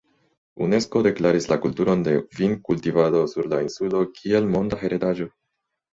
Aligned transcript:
Unesko 0.67 1.01
deklaris 1.07 1.47
la 1.51 1.57
kulturon 1.65 2.01
de 2.09 2.15
vinkultivado 2.39 3.21
sur 3.35 3.53
la 3.53 3.61
insulo 3.67 4.03
kiel 4.21 4.53
monda 4.57 4.85
heredaĵo. 4.87 5.29